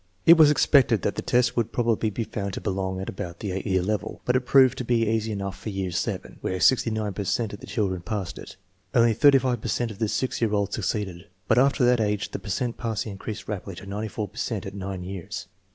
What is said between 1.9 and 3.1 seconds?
ably be found to belong at